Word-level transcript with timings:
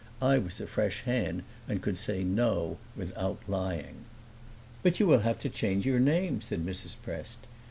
I 0.23 0.39
was 0.39 0.59
a 0.59 0.65
fresh 0.65 1.03
hand 1.03 1.43
and 1.69 1.79
could 1.83 1.95
say 1.95 2.23
no 2.23 2.79
without 2.95 3.37
lying. 3.47 4.05
"But 4.81 4.99
you 4.99 5.05
will 5.05 5.19
have 5.19 5.37
to 5.41 5.47
change 5.49 5.85
your 5.85 5.99
name," 5.99 6.41
said 6.41 6.65
Mrs. 6.65 6.95
Prest. 7.03 7.45